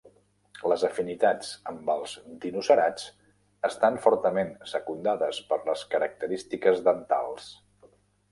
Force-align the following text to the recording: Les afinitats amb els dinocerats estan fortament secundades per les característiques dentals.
Les 0.71 0.83
afinitats 0.87 1.49
amb 1.71 1.89
els 1.95 2.13
dinocerats 2.45 3.03
estan 3.69 4.01
fortament 4.07 4.51
secundades 4.73 5.41
per 5.51 5.61
les 5.69 5.83
característiques 5.95 6.83
dentals. 6.89 7.53